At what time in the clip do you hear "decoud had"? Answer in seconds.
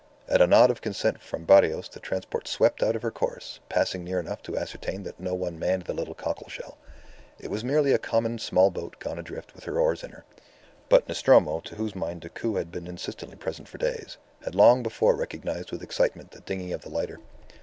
12.21-12.71